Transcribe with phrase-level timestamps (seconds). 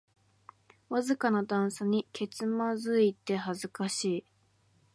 [0.89, 4.25] わずかな段差にけつまずいて恥ずかしい